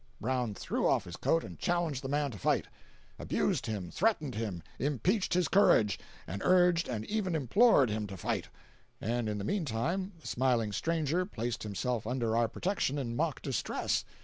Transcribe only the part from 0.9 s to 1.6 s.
his coat and